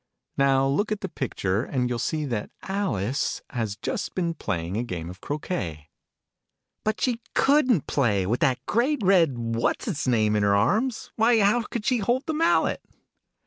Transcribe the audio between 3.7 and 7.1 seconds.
just been playing a Game of Croquet." But